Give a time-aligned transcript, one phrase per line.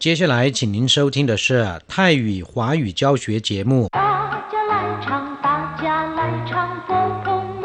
[0.00, 3.88] 接下来，请您收听的是泰语华语教学节目。
[3.92, 5.84] 大家来唱，大家
[6.16, 6.52] 来唱，
[6.86, 6.90] 佛
[7.22, 7.26] 佛
[7.62, 7.64] 摩，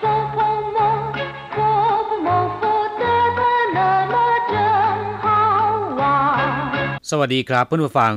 [0.00, 0.04] 佛
[0.34, 0.36] 佛
[0.74, 0.78] 摩，
[1.50, 1.58] 佛
[2.06, 2.28] 佛摩，
[2.60, 2.62] 佛
[3.00, 3.04] 得
[3.38, 3.40] 得
[3.74, 3.78] 乐
[4.14, 4.16] 乐
[4.52, 4.54] 真
[5.22, 5.26] 好
[5.98, 6.00] 玩。
[7.02, 8.14] สวัสดีครับเพื่อนผู้ฟัง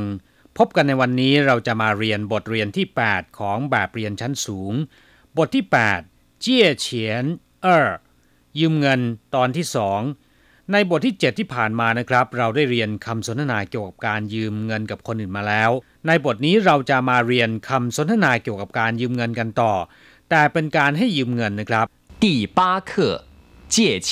[0.57, 4.73] พบกันในวันนี้เราจะมาเรียนบทเรียนที่ 8 ของแบบเรียนชั้นสูง
[5.38, 5.64] บทที่
[6.04, 7.23] 8 เจี้ยเฉียน
[7.64, 7.89] เออ
[8.59, 9.00] ยืมเงิน
[9.36, 10.27] ตอนที่ 2
[10.73, 15.71] ในบทที่ 7 ที่ผ่านมานะครับ เราได้เรียนคำสนทนาเกี่ยวกับการยืมเงินกับคนอื่นมาแล้ว
[16.07, 19.72] ในบทนี้เราจะมาเรียนคำสนทนาเกี่ยวกับการยืมเงินกันต่อ
[20.31, 21.86] แต่เป็นการให้ยืมเงินนะครับ
[22.22, 22.26] 第
[22.58, 22.93] 八课
[23.75, 23.76] 借
[24.08, 24.11] 钱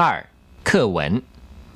[0.00, 0.02] 二
[0.68, 0.98] 课文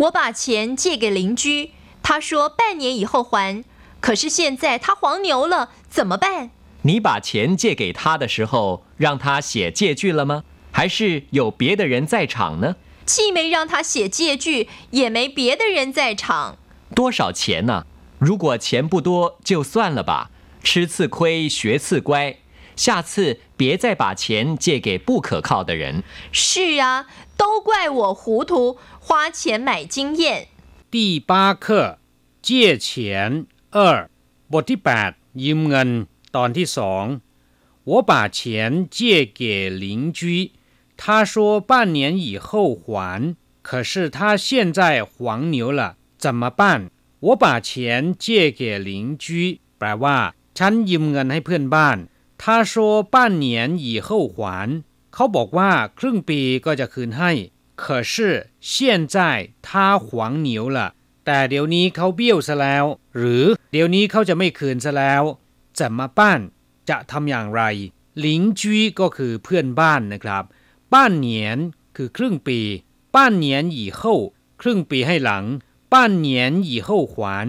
[0.03, 0.43] 我把钱
[0.81, 1.71] 借给邻居，
[2.03, 3.65] 他说半年以后还，
[4.01, 6.51] 可是现在他黄牛了，怎么办？
[6.83, 10.43] 你把钱借给他的时候，让他写借据了吗？
[10.73, 12.77] 还是有别的人在场呢？
[13.07, 16.57] 既没让他写借据，也没别的人在场。
[16.95, 17.85] 多少钱呢？
[18.19, 20.31] 如果钱不多，就算了吧。
[20.63, 22.37] 吃次亏，学次乖。
[22.77, 26.03] 下次别再把钱借给不可靠的人。
[26.33, 30.49] 是啊，都怪我糊涂，花钱买经验。
[30.91, 31.99] 第八课
[32.43, 33.31] เจี้ยเฉียน
[33.73, 34.09] เออ
[34.53, 35.89] บทที่ 8 ยืมเงิน
[36.37, 37.05] ตอนที่สอง
[37.85, 40.53] 我把钱借给邻居
[41.01, 46.91] 他说半年以后还可是他现在黄牛了怎么办
[47.21, 50.19] 我把钱借给邻居แปลว่า
[50.59, 51.99] ฉันยืมเงินให้เพื่อนบ้าน
[52.43, 53.47] 他说半年
[53.87, 54.37] 以后还
[55.15, 57.33] เขาบอกว่า ครึ่งปีก็จะคืนให้
[57.83, 58.15] 可是
[58.61, 58.73] 现
[59.15, 59.17] 在
[59.67, 60.09] 他黄
[60.47, 60.79] 牛了
[61.27, 62.85] แต่เดี๋ยวนี้เขาเบี้ยวซะแล้ว
[63.17, 65.23] หรือเดี๋ยวนี้เขาจะไม่คืนซะแล้ว
[65.79, 66.41] จะมาป้าน
[66.91, 67.63] จะทำอย่างไร
[68.19, 70.45] หลิงจุ้ยก็คือเพื่อนบ้านนะครับ
[70.93, 71.59] ป้านเหนียน
[71.97, 72.61] คือครึ่งปี
[73.15, 74.17] ป้านเหนียนหยี่เฮ้า
[74.61, 75.45] ครึ่งปีให้หลัง
[75.93, 77.47] ป้านเหนียนหยี่เฮ้าขวาน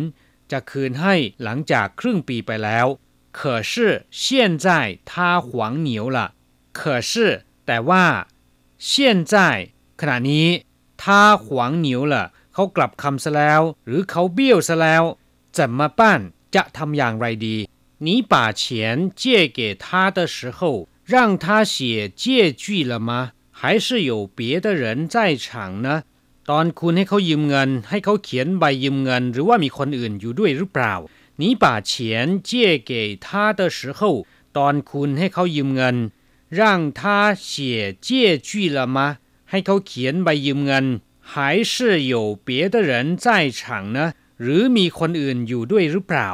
[0.51, 2.87] จะคืนให้หลังจากครึ่งปีไปแล้ว
[3.37, 3.39] 可
[3.71, 3.73] 是
[4.11, 4.23] 现
[4.65, 5.49] 在他黄
[5.87, 6.17] 牛了
[6.77, 6.79] 可
[7.11, 7.13] 是
[7.65, 8.05] แต่ว่า
[8.89, 8.89] 现
[9.31, 9.33] 在
[9.99, 10.47] ขณะนี้
[11.01, 11.03] 他
[11.43, 11.45] 黄
[11.85, 12.15] 牛了
[12.53, 15.03] เขากลับคำซะแล้ว หรือเขาเบี้ยวซะแล้ว
[15.57, 16.19] จะมาป้าน
[16.55, 17.57] จะทำอย่างไรดี
[18.05, 18.63] 你把钱
[19.21, 19.23] 借
[19.57, 20.59] 给他的时候
[21.05, 21.73] 让他写
[22.21, 23.11] 借据了吗
[23.59, 26.03] 还是有别的人在场呢
[26.49, 30.93] ตอนคุณให้เขายืมเงิน ให้เขาเขียนใบยืมเงิน หรือว่ามีคนอื่นอยู่ด้วยหรือเปล่า
[31.41, 31.91] 你把钱
[32.49, 32.51] 借
[32.89, 32.91] 给
[33.25, 33.27] 他
[33.59, 33.99] 的时候
[34.57, 35.97] ตอนคุณให้เขายืมเงิน
[36.59, 36.59] 让
[36.99, 37.01] 他
[37.47, 37.49] 写
[38.05, 38.07] 借
[38.47, 38.97] 据了吗
[39.49, 40.85] ให้เขาเขียนใบยืมเงิน
[41.31, 41.33] 还
[41.71, 41.73] 是
[42.13, 42.15] 有
[42.47, 42.91] 别的人
[43.23, 43.25] 在
[43.59, 43.61] 场
[43.97, 43.99] 呢
[44.41, 46.29] หรือมีคนอื่นอยู่ด้วยหรือเปล่า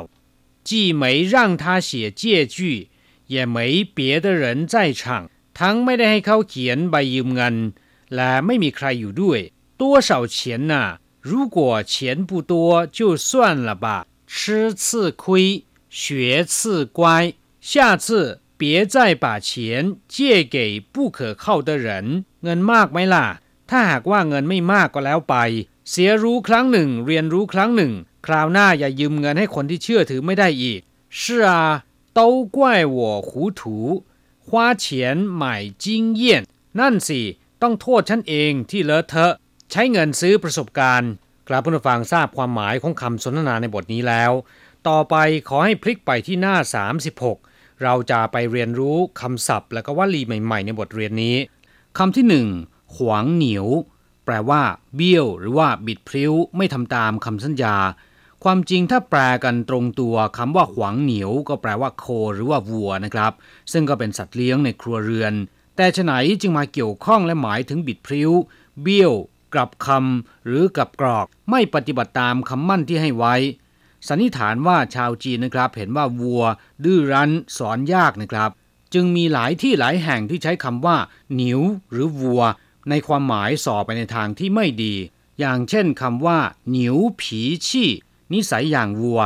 [0.68, 0.70] 既
[1.02, 1.04] 没
[1.34, 1.90] 让他写
[2.22, 2.22] 借
[2.56, 2.58] 据
[3.34, 5.04] 也没别的人在场
[5.60, 7.56] ทั้งไม่ได้ให้เขาเขียนใบยืมเงิน
[8.16, 9.40] และไม่มีใครอยู่ด้วย
[9.80, 10.38] 多少钱
[10.72, 10.74] 呢
[11.30, 11.58] 如果
[11.92, 11.94] 钱
[12.30, 12.54] 不多
[12.98, 13.30] 就算
[13.68, 13.86] 了吧
[14.32, 15.24] 吃次亏
[15.90, 17.00] 学次乖
[17.70, 19.50] 下次别再把钱
[20.08, 23.26] 借给不可靠的人เงินมากไหมล่ะ
[23.70, 25.36] ถ้าหากว่าเงินไม่มากก็แล้วไป
[25.90, 27.94] เสียรู้ครั้งหนึ่ง เรียนรู้ครั้งหนึ่ง
[28.26, 30.82] คราวหน้าอย่ายืมเงินให้คนที่เชื่อถือไม่ได้อีก
[31.20, 31.54] 是啊
[32.18, 32.20] 都
[32.56, 32.58] 怪
[32.98, 33.62] 我糊涂
[34.49, 34.51] 花
[34.85, 34.87] 钱
[35.41, 35.45] 买
[35.85, 36.23] 经验
[36.81, 37.21] นั่นสิ
[37.63, 39.35] ต้องโทษฉันเองที่เลอะเทอะ
[39.71, 41.11] ใช้เงินซื้อประสบการณ์
[41.49, 44.33] กราบผู้ฟังทราบความหมายของคำสนทนาในบทนี้แล้ว
[44.89, 45.17] ต่อไป
[45.49, 46.57] ขอให้พลิกไปที่หน้า
[47.21, 51.37] 36 เราจะไปเรียนรู้คำศัพท์ และก็วลีใหม่ ๆ ในบทเรียนนี้
[51.99, 52.49] คำที่หนึ่ง
[52.95, 53.69] ขวางเหนียว
[54.25, 54.63] แปลว่า
[54.97, 57.77] เบี้ยว หรือว่าบิดพลิ้ว ไม่ทำตามคำสัญญา
[58.47, 63.33] ความจริงถ้าแปลกันตรงตัวคำว่าขวางเหนียว ก็แปลว่าโคหรือว่าวัวนะครับ
[63.73, 65.35] ซึ่งก็เป็นสัตว์เลี้ยงในครัวเรือน
[65.77, 68.31] แต่ฉไหนจึงมาเกี่ยวข้องและหมายถึงบิดพลิ้ว
[68.83, 69.13] เบี้ยว
[69.55, 73.35] กลับคำหรือกลับกรอก ไม่ปฏิบัติตามคำมั่นที่ให้ไว้
[74.09, 76.45] สันนิษฐานว่าชาวจีนนะครับ เห็นว่าวัว
[76.85, 78.51] ดื้อรั้น สอนยากนะครับ
[78.95, 80.97] จึงมีหลายที่หลายแห่งที่ใช้คำว่า
[81.35, 81.61] หนิว
[81.91, 82.43] หรือวัว
[82.91, 84.95] ในความหมายส่อไปในทางที่ไม่ดี
[85.41, 86.39] อย่างเช่นคำว่า
[86.71, 87.91] หนิวผีชี่
[88.35, 89.21] นิสัยอย่างวัว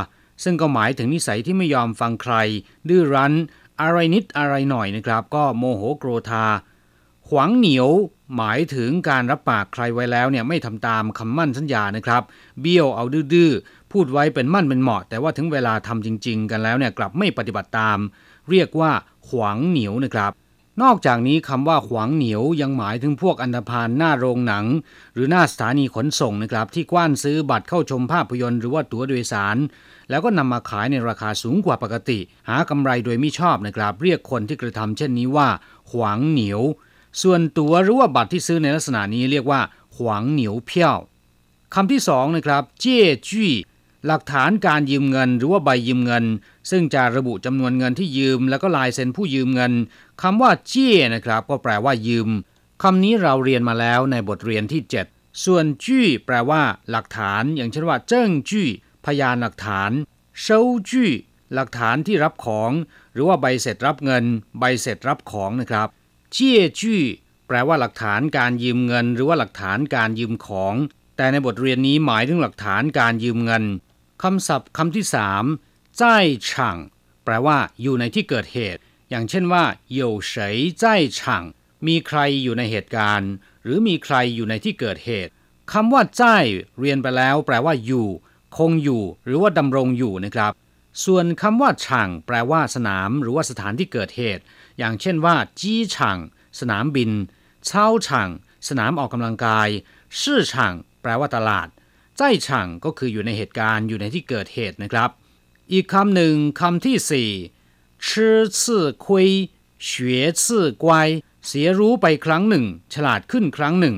[0.45, 2.35] ซึ่งก็หมายถึงนิสัยที่ไม่ยอมฟังใคร
[2.89, 3.35] ดื้อรั้น
[3.81, 6.47] อะไรนิดอะไรหน่อยนะครับ ก็โมโหโกรธา
[7.29, 7.89] ขวางเหนียว
[8.37, 12.23] หมายถึงการรับปากใครไว้แล้วเนี่ยไม่ทำตามคำมั่นสัญญานะครับ
[12.61, 13.53] เบี้ยวเอาดื้อ
[13.93, 17.99] พูดไว้เป็นมั่นเป็นเหมาะ แต่ว่าถึงเวลาทำจริง ๆ กันแล้วเนี่ยกลับไม่ปฏิบัติตาม
[18.51, 18.93] เรียกว่า
[19.29, 20.33] ขวางเหนียวนะครับ
[20.83, 24.67] นอกจากนี้คำว่าขวางเหนียวยังหมายถึงพวกอันธพาลหน้าโรงหนัง
[25.15, 29.57] หรือหน้าสถานีขนส่งนะครับ ที่กว้านซื้อบัตรเข้าชมภาพยนตร์หรือว่าตั๋วโดยสาร
[30.11, 35.49] แล้วก็นำมาขายในราคาสูงกว่าปกติ หากำไรโดยไม่ชอบนะครับ เรียกคนที่กระทำเช่นนี้ว่า
[35.91, 36.63] ขวางเหนียว
[37.23, 39.61] ส่วนตั๋วหรือว่าบัตรที่ซื้อในลักษณะนี้เรียกว่า
[39.97, 40.97] ขวางเหนียวเพี้ยว
[41.75, 43.53] คำที่สองนะครับ เจ้จี้
[44.07, 46.25] หลักฐานการยืมเงินหรือว่าใบยืมเงิน
[46.71, 49.73] ซึ่งจะระบุจำนวนเงินที่ยืม แล้วก็ลายเซ็นผู้ยืมเงิน
[50.23, 52.29] คำว่าเจี้ยนะครับ ก็แปลว่ายืม
[52.83, 58.69] คำนี้เราเรียนมาแล้วในบทเรียนที่ 7 ส่วนจี้แปลว่า หลักฐาน อย่างเช่นว่า เจิ้งจี้
[59.05, 59.91] พยานหลักฐาน
[60.43, 61.11] เซาจี้
[61.55, 62.71] หลักฐานที่รับของ
[63.13, 64.25] หรือว่าใบเสร็จรับเงิน
[64.59, 65.89] ใบเสร็จรับของนะครับ
[66.33, 67.03] เจี้ยจี้
[67.47, 70.75] แปลว่าหลักฐานการยืมเงิน หรือว่าหลักฐานการยืมของ
[71.17, 73.65] แต่ในบทเรียนนี้หมายถึงหลักฐานการยืมเงิน
[74.24, 75.44] คำศัพท์คำที่สาม
[76.00, 76.02] 在
[76.48, 76.50] 场
[77.24, 79.64] แปลว่า อยู่ในที่เกิดเหตุ อย่างเช่นว่า
[80.00, 80.00] 有
[80.32, 80.34] 谁
[80.82, 80.84] 在
[81.18, 81.20] 场
[81.88, 83.32] มีใครอยู่ในเหตุการณ์
[83.64, 85.32] หรือมีใครอยู่ในที่เกิดเหตุ
[85.74, 86.24] คำว่าใจ
[86.80, 88.08] เรียนไปแล้ว แปลว่าอยู่
[88.58, 90.52] คงอยู่ หรือว่าดำรงอยู่นะครับ
[91.06, 94.44] ส่วนคำว่าช่างแปลว่าสนาม หรือว่าสถานที่เกิดเหตุ
[94.78, 96.18] อย่างเช่นว่าจี้ช่าง
[96.60, 97.12] สนามบิน
[97.66, 98.30] เช่าช่าง
[98.68, 99.70] สนามออกกำลังกาย
[100.22, 101.68] ชื่อช่างแปลว่าตลาด
[102.18, 105.10] ใจช่างก็คืออยู่ในเหตุการณ์อยู่ในที่เกิดเหตุนะครับ
[105.74, 107.30] อีกคำหนึ่งคำที่สี่
[108.08, 109.28] ชื่อซื่อคุย
[109.86, 111.10] เฉวยซื่อกวาย
[111.48, 113.96] เสียรู้ไปครั้งหนึ่ง ฉลาดขึ้นครั้งหนึ่ง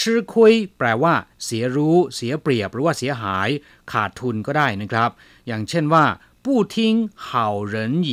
[0.00, 1.14] ชื่อคุยแปลว่า
[1.44, 3.48] เสียรู้ เสียเปรียบหรือว่าเสียหาย
[3.92, 5.10] ขาดทุนก็ได้นะครับ
[5.46, 6.04] อย่างเช่นว่า
[6.44, 6.94] ผู้ทิ้ง
[7.26, 7.28] 好
[7.72, 7.74] 人
[8.10, 8.12] 言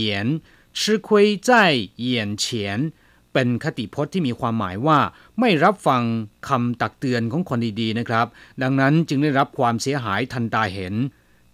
[0.79, 1.07] 吃亏
[1.47, 1.49] 在
[2.07, 2.07] 眼
[2.43, 2.45] 前
[3.37, 4.99] เป็นคติพจน์ที่มีความหมายว่า
[5.39, 6.03] ไม่รับฟัง
[6.47, 8.27] คำตักเตือนของคนดีๆนะครับ
[8.61, 10.93] ดังนั้นจึงได้รับความเสียหายทันตาเห็น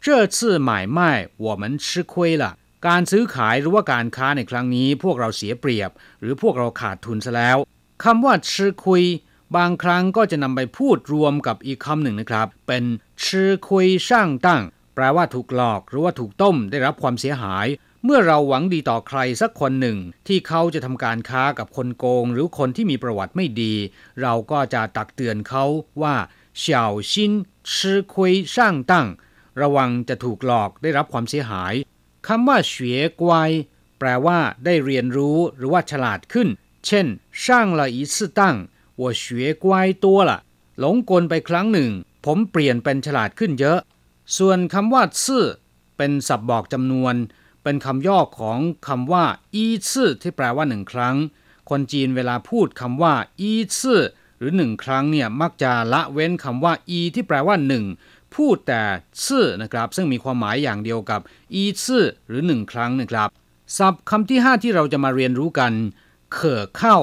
[0.05, 0.99] 这次买卖
[1.45, 2.43] 我们吃亏了
[2.87, 7.57] การซื้อขายหรือว่าการค้าในครั้งนี้ พวกเราเสียเปรียบ หรือพวกเราขาดทุนซะแล้ว
[8.03, 9.03] คำว่าชื่อคุย
[9.57, 12.83] บางครั้งก็จะนำไปพูดรวมกับอีกคำหนึ่งนะครับ เป็น
[13.25, 14.61] ชื่อคุยช่างตั้ง
[14.95, 17.67] แปลว่าถูกหลอก หรือว่าถูกต้มได้รับความเสียหาย
[18.06, 19.98] เมื่อเราหวังดีต่อใครสักคนหนึ่ง
[20.28, 23.74] ที่เขาจะทำการค้ากับคนโกง หรือคนที่มีประวัติไม่ดี
[24.22, 25.64] เราก็จะตักเตือนเขา
[26.02, 26.16] ว่า
[26.58, 27.32] เฉียวชิน
[27.74, 29.06] ชื่อคุยสร้างตั้ง
[29.62, 31.74] ระวังจะถูกหลอกได้รับความเสียหาย
[32.26, 33.50] คำว่าเฉียกวย
[33.98, 36.48] แปลว่าได้เรียนรู้หรือว่าฉลาดขึ้น
[36.86, 37.06] เช่น
[37.46, 38.56] สร้างละอีสตั้ง
[39.00, 40.38] ว่าเฉียกวยตัวละ
[40.78, 41.90] หลงกลไปครั้งหนึ่ง
[42.24, 43.78] ผมเปลี่ยนเป็นฉลาดขึ้นเยอะ
[44.38, 45.44] ส่วนคำว่าซื่อ
[45.96, 47.14] เป็นสับบอกจำนวน
[47.63, 49.25] เป็นคำย่อของคำว่า
[49.55, 51.15] อีซื่อที่แปลว่าหนึ่งครั้ง
[51.69, 54.01] คนจีนเวลาพูดคำว่าอีซื่อ
[54.37, 57.85] หรือหนึ่งครั้งเนี่ยมักจะละเว้นคำว่าอีที่แปลว่าหนึ่ง
[58.35, 58.83] พูดแต่
[59.25, 61.21] ซื่อนะครับ ซึ่งมีความหมายอย่างเดียวกับ
[61.53, 63.29] อีซื่อหรือหนึ่งครั้งนะครับ
[63.77, 65.73] ศัพท์คำที่ 5 ที่เราจะมาเรียนรู้กัน
[66.33, 66.97] เข่อเข้า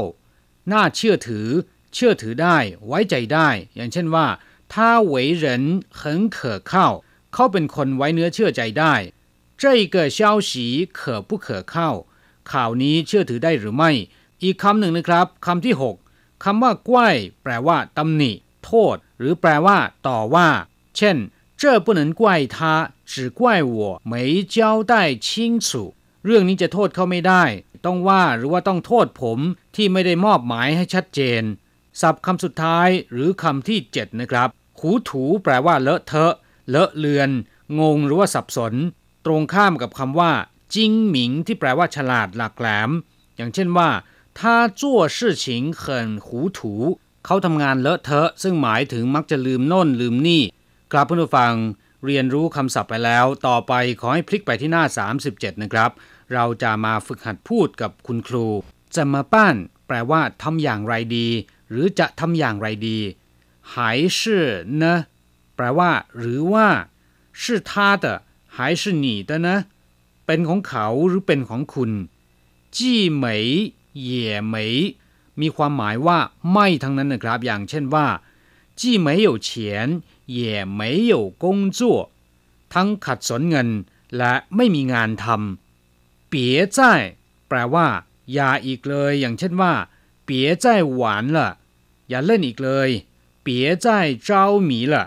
[0.73, 1.47] น่าเชื่อถือ
[1.95, 2.57] เชื่อถือได้
[2.87, 4.27] ไว้ใจได้ อย่างเช่นว่า
[4.73, 5.15] ถ้า为
[5.45, 5.47] 人
[6.01, 6.03] 很
[6.37, 6.39] 可
[6.71, 6.73] 靠
[7.33, 8.95] เขาเป็นคนไว้เนื้อเชื่อใจได้
[9.63, 10.19] 这个消
[10.49, 10.51] 息
[10.99, 11.75] 可不可靠
[12.51, 13.91] ข่าวนี้เชื่อถือได้หรือไม่
[14.43, 15.75] อีกคำหนึ่งนะครับคำที่
[16.09, 18.33] 6คำว่าก้วยแปลว่าตำหนิ
[18.65, 20.49] โทษ หรือแปลว่า ต่อว่า
[20.97, 21.17] เช่น
[21.61, 22.23] 这不能怪
[22.55, 22.57] 他
[23.11, 23.41] 只怪
[23.77, 23.79] 我
[24.13, 24.15] 没
[24.55, 24.57] 交
[24.91, 24.93] 代
[25.27, 25.27] 清
[25.67, 25.69] 楚
[26.25, 27.45] เรื่องนี้จะโทษเขาไม่ได้
[27.85, 29.39] ต้องว่าหรือว่าต้องโทษผม
[29.77, 31.43] ที่ไม่ได้มอบหมายให้ชัดเจน
[32.01, 34.49] ศัพท์คำสุดท้ายหรือคำที่ 7 นะครับ
[34.79, 36.35] ขูถูแปลว่าเลอะเทอะ
[36.69, 37.31] เลอะเลือน
[37.81, 38.75] งงหรือว่าสับสน
[39.25, 40.33] ตรงข้ามกับคำว่า
[40.75, 42.91] จิงหมิงที่แปลว่าฉลาดหลักแหลม
[43.37, 43.89] อย่างเช่นว่า
[44.39, 44.41] 他
[44.81, 44.83] 做
[45.17, 45.47] 事情
[45.83, 45.83] 很
[46.27, 46.27] 糊
[46.57, 46.59] 涂
[47.25, 50.43] เขาทำงานเลอะเทอะ ซึ่งหมายถึงมักจะลืมโน่นลืมนี่
[50.93, 51.55] กลับเพื่อนฟัง
[52.05, 54.85] เรียนรู้คำศัพท์ไปแล้ว ต่อไปขอให้พลิกไปที่หน้า
[55.23, 55.91] 37 นะครับ
[56.35, 58.47] เราจะมาฝึกหัดพูดกับคุณครู
[58.97, 61.29] จะมาป้านแปลว่าทำอย่างไรดี
[61.71, 62.99] หรือจะทำอย่างไรดี
[63.73, 63.75] 还
[64.19, 64.19] 是
[64.83, 64.85] 呢
[65.57, 66.69] แปลว่า หรือว่า
[67.41, 67.73] 是他
[68.05, 68.07] 的
[68.55, 69.49] 还是你的呢
[70.27, 71.91] เป็นของเขาหรือเป็นของคุณ
[72.77, 73.47] จีเหมย
[74.01, 74.75] เหย่เหมย
[75.41, 76.19] มีความหมายว่า
[76.53, 78.07] ไม่ทั้งนั้นนะครับ อย่างเช่นว่า
[78.79, 79.49] 既没有钱
[80.37, 80.39] 也
[80.79, 80.81] 没
[81.13, 81.45] 有工
[81.79, 81.81] 作
[82.75, 83.69] ทั้งขัดสนเงิน
[84.17, 86.81] และไม่มีงานทำเปียใจ
[87.49, 87.87] แปลว่า
[88.33, 89.73] อย่าอีกเลย อย่างเช่นว่า
[90.25, 91.51] เปียใจหวานละ
[92.09, 92.91] อย่าเล่นอีกเลย
[93.43, 93.89] เปียใจ
[94.25, 95.05] เจ้าหมีละ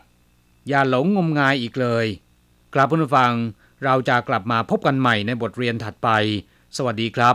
[0.67, 2.05] อย่าหลงงมงายอีกเลย
[2.74, 3.32] กลับผู้ฟัง
[3.84, 6.08] เราจะกลับมาพบกันใหม่ในบทเรียนถัดไป
[6.76, 7.34] สวัสดีครับ